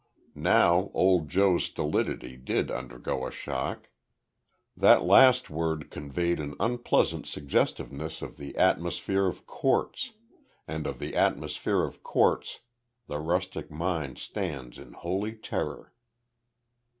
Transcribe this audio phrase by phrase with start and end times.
[0.33, 3.89] Now old Joe's stolidity did undergo a shock.
[4.75, 10.13] That last word conveyed an unpleasant suggestiveness of the atmosphere of courts,
[10.67, 12.61] and of the atmosphere of courts
[13.05, 15.93] the rustic mind stands in holy terror.